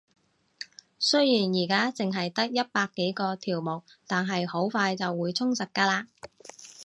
[0.97, 6.07] 雖然而家淨係得一百幾個條目，但係好快就會充實㗎喇